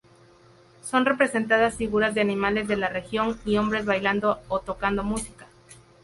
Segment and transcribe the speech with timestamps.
[0.81, 5.45] Son representadas figuras de animales de la región y hombres bailando o tocando música.